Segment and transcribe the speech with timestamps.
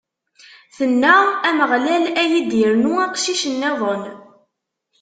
[0.75, 1.15] Tenna:
[1.49, 4.03] Ameɣlal ad yi-d-irnu aqcic-nniḍen!